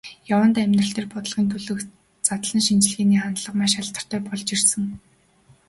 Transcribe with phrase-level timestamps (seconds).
[0.33, 1.79] Яваандаа амьдрал дээр, бодлогын төлөөх
[2.27, 4.83] задлан шинжилгээний хандлага маш алдартай болж ирсэн.